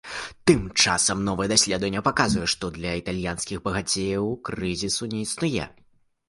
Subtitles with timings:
[0.51, 5.69] Тым часам новае даследаванне паказвае, што для італьянскіх багацеяў крызісу не існуе.